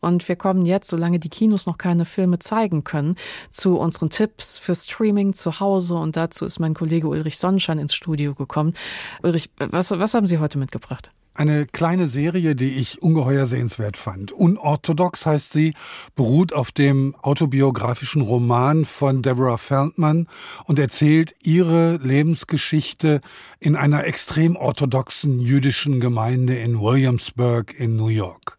[0.00, 3.16] Und wir kommen jetzt, solange die Kinos noch keine Filme zeigen können,
[3.50, 5.94] zu unseren Tipps für Streaming zu Hause.
[5.94, 8.74] Und dazu ist mein Kollege Ulrich Sonnenschein ins Studio gekommen.
[9.22, 11.10] Ulrich, was, was haben Sie heute mitgebracht?
[11.34, 14.32] Eine kleine Serie, die ich ungeheuer sehenswert fand.
[14.32, 15.72] Unorthodox heißt sie,
[16.16, 20.26] beruht auf dem autobiografischen Roman von Deborah Feldman
[20.64, 23.20] und erzählt ihre Lebensgeschichte
[23.60, 28.58] in einer extrem orthodoxen jüdischen Gemeinde in Williamsburg in New York.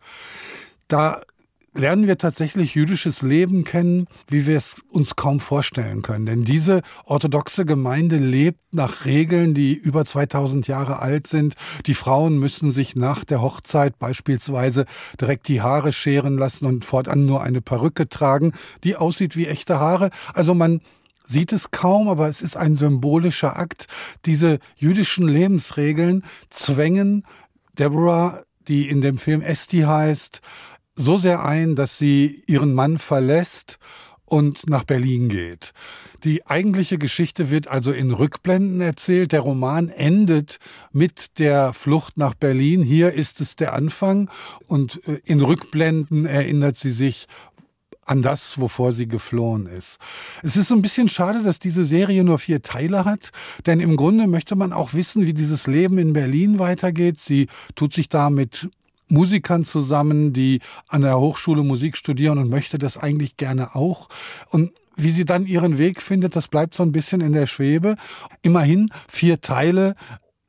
[0.87, 1.21] Da
[1.73, 6.25] lernen wir tatsächlich jüdisches Leben kennen, wie wir es uns kaum vorstellen können.
[6.25, 11.55] Denn diese orthodoxe Gemeinde lebt nach Regeln, die über 2000 Jahre alt sind.
[11.85, 14.85] Die Frauen müssen sich nach der Hochzeit beispielsweise
[15.19, 19.79] direkt die Haare scheren lassen und fortan nur eine Perücke tragen, die aussieht wie echte
[19.79, 20.09] Haare.
[20.33, 20.81] Also man
[21.23, 23.85] sieht es kaum, aber es ist ein symbolischer Akt.
[24.25, 27.23] Diese jüdischen Lebensregeln zwängen
[27.77, 30.41] Deborah, die in dem Film Esti heißt,
[30.99, 33.79] so sehr ein, dass sie ihren Mann verlässt
[34.25, 35.71] und nach Berlin geht.
[36.23, 39.31] Die eigentliche Geschichte wird also in Rückblenden erzählt.
[39.31, 40.59] Der Roman endet
[40.91, 42.83] mit der Flucht nach Berlin.
[42.83, 44.29] Hier ist es der Anfang
[44.67, 47.27] und äh, in Rückblenden erinnert sie sich
[48.05, 49.99] an das, wovor sie geflohen ist.
[50.41, 53.29] Es ist so ein bisschen schade, dass diese Serie nur vier Teile hat,
[53.67, 57.19] denn im Grunde möchte man auch wissen, wie dieses Leben in Berlin weitergeht.
[57.19, 58.69] Sie tut sich da mit
[59.09, 64.09] Musikern zusammen, die an der Hochschule Musik studieren und möchte das eigentlich gerne auch.
[64.49, 67.95] Und wie sie dann ihren Weg findet, das bleibt so ein bisschen in der Schwebe.
[68.41, 69.95] Immerhin vier Teile,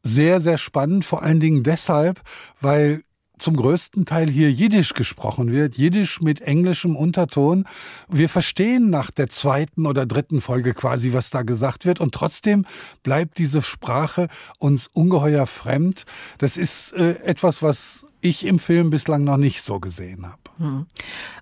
[0.02, 2.20] sehr, sehr spannend, vor allen Dingen deshalb,
[2.60, 3.02] weil
[3.40, 7.64] zum größten Teil hier Jiddisch gesprochen wird, Jiddisch mit englischem Unterton.
[8.08, 12.64] Wir verstehen nach der zweiten oder dritten Folge quasi, was da gesagt wird und trotzdem
[13.02, 16.04] bleibt diese Sprache uns ungeheuer fremd.
[16.38, 20.39] Das ist äh, etwas, was ich im Film bislang noch nicht so gesehen habe.
[20.60, 20.86] Hm.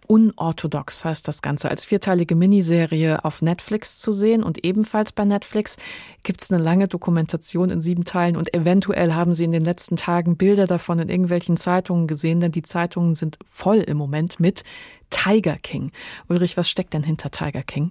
[0.07, 5.77] Unorthodox heißt das Ganze als vierteilige Miniserie auf Netflix zu sehen und ebenfalls bei Netflix
[6.23, 9.97] gibt es eine lange Dokumentation in sieben Teilen und eventuell haben Sie in den letzten
[9.97, 14.63] Tagen Bilder davon in irgendwelchen Zeitungen gesehen, denn die Zeitungen sind voll im Moment mit
[15.11, 15.91] Tiger King.
[16.29, 17.91] Ulrich, was steckt denn hinter Tiger King?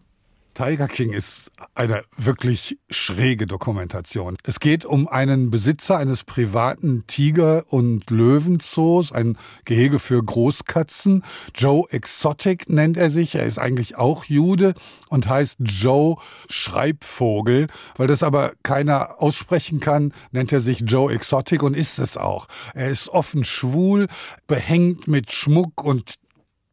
[0.58, 4.38] Tiger King ist eine wirklich schräge Dokumentation.
[4.44, 11.24] Es geht um einen Besitzer eines privaten Tiger- und Löwenzoos, ein Gehege für Großkatzen.
[11.54, 13.36] Joe Exotic nennt er sich.
[13.36, 14.74] Er ist eigentlich auch Jude
[15.10, 16.16] und heißt Joe
[16.50, 17.68] Schreibvogel.
[17.96, 22.48] Weil das aber keiner aussprechen kann, nennt er sich Joe Exotic und ist es auch.
[22.74, 24.08] Er ist offen schwul,
[24.48, 26.16] behängt mit Schmuck und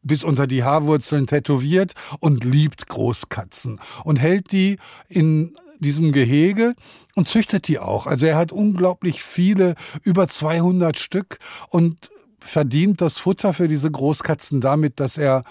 [0.05, 4.77] bis unter die Haarwurzeln tätowiert und liebt Großkatzen und hält die
[5.09, 6.75] in diesem Gehege
[7.15, 8.07] und züchtet die auch.
[8.07, 11.39] Also er hat unglaublich viele, über 200 Stück
[11.69, 15.43] und verdient das Futter für diese Großkatzen damit, dass er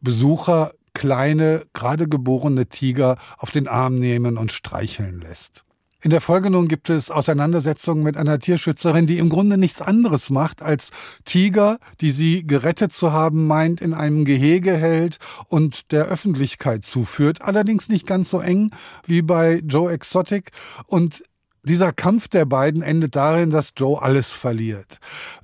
[0.00, 5.63] Besucher kleine, gerade geborene Tiger auf den Arm nehmen und streicheln lässt.
[6.04, 10.28] In der Folge nun gibt es Auseinandersetzungen mit einer Tierschützerin, die im Grunde nichts anderes
[10.28, 10.90] macht, als
[11.24, 15.16] Tiger, die sie gerettet zu haben meint, in einem Gehege hält
[15.48, 17.40] und der Öffentlichkeit zuführt.
[17.40, 18.70] Allerdings nicht ganz so eng
[19.06, 20.50] wie bei Joe Exotic.
[20.84, 21.24] Und
[21.62, 24.98] dieser Kampf der beiden endet darin, dass Joe alles verliert.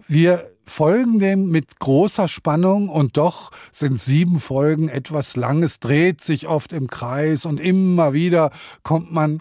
[0.07, 5.63] Wir folgen dem mit großer Spannung und doch sind sieben Folgen etwas lang.
[5.63, 8.51] Es dreht sich oft im Kreis und immer wieder
[8.83, 9.41] kommt man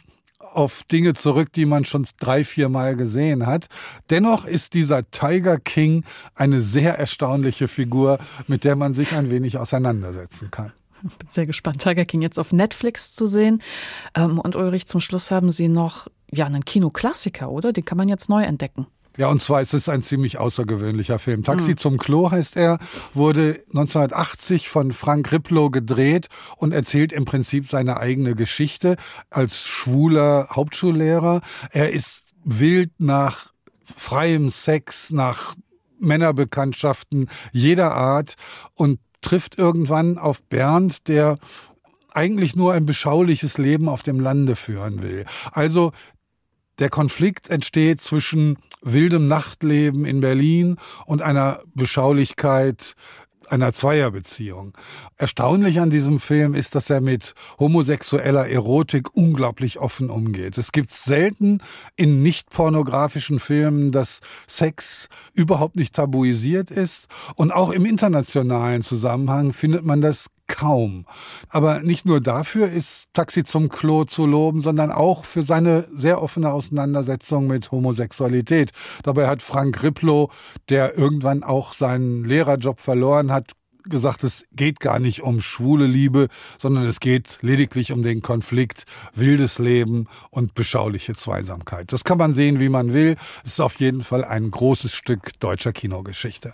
[0.53, 3.67] auf Dinge zurück, die man schon drei, vier Mal gesehen hat.
[4.09, 6.03] Dennoch ist dieser Tiger King
[6.35, 10.71] eine sehr erstaunliche Figur, mit der man sich ein wenig auseinandersetzen kann.
[11.07, 13.61] Ich bin sehr gespannt, Tiger King jetzt auf Netflix zu sehen.
[14.15, 17.71] Ähm, und Ulrich, zum Schluss haben Sie noch ja einen Kinoklassiker, oder?
[17.71, 18.87] Den kann man jetzt neu entdecken.
[19.19, 21.43] Ja, und zwar ist es ein ziemlich außergewöhnlicher Film.
[21.43, 21.77] Taxi mhm.
[21.77, 22.79] zum Klo heißt er,
[23.13, 28.95] wurde 1980 von Frank Riplow gedreht und erzählt im Prinzip seine eigene Geschichte
[29.29, 31.41] als schwuler Hauptschullehrer.
[31.71, 33.47] Er ist wild nach
[33.83, 35.53] freiem Sex, nach
[35.99, 38.35] Männerbekanntschaften jeder Art
[38.73, 41.39] und trifft irgendwann auf Bernd, der
[42.13, 45.25] eigentlich nur ein beschauliches Leben auf dem Lande führen will.
[45.51, 45.91] Also
[46.79, 52.95] der Konflikt entsteht zwischen wildem Nachtleben in Berlin und einer Beschaulichkeit
[53.51, 54.77] einer Zweierbeziehung.
[55.17, 60.57] Erstaunlich an diesem Film ist, dass er mit homosexueller Erotik unglaublich offen umgeht.
[60.57, 61.61] Es gibt selten
[61.95, 67.07] in nicht pornografischen Filmen, dass Sex überhaupt nicht tabuisiert ist.
[67.35, 71.05] Und auch im internationalen Zusammenhang findet man das kaum.
[71.47, 76.21] Aber nicht nur dafür ist Taxi zum Klo zu loben, sondern auch für seine sehr
[76.21, 78.71] offene Auseinandersetzung mit Homosexualität.
[79.03, 80.29] Dabei hat Frank Riplow,
[80.67, 83.51] der irgendwann auch seinen Lehrerjob verloren hat,
[83.89, 86.27] gesagt, es geht gar nicht um schwule Liebe,
[86.59, 91.91] sondern es geht lediglich um den Konflikt wildes Leben und beschauliche Zweisamkeit.
[91.91, 93.15] Das kann man sehen, wie man will.
[93.43, 96.53] Es ist auf jeden Fall ein großes Stück deutscher Kinogeschichte.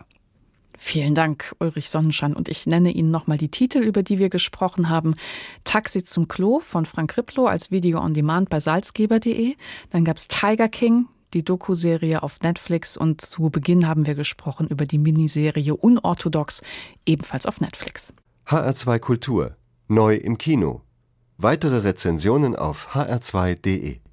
[0.77, 2.33] Vielen Dank, Ulrich Sonnenschein.
[2.33, 5.15] Und ich nenne Ihnen nochmal die Titel, über die wir gesprochen haben.
[5.63, 9.55] Taxi zum Klo von Frank Riplow als Video on Demand bei salzgeber.de.
[9.89, 12.97] Dann gab es Tiger King, die Doku-Serie auf Netflix.
[12.97, 16.61] Und zu Beginn haben wir gesprochen über die Miniserie Unorthodox,
[17.05, 18.13] ebenfalls auf Netflix.
[18.47, 19.55] HR2 Kultur.
[19.87, 20.81] Neu im Kino.
[21.37, 23.99] Weitere Rezensionen auf hr2.de.